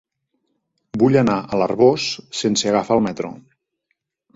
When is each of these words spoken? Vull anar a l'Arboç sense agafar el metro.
Vull 1.03 1.19
anar 1.21 1.37
a 1.57 1.61
l'Arboç 1.61 2.09
sense 2.43 2.75
agafar 2.75 3.01
el 3.01 3.09
metro. 3.11 3.37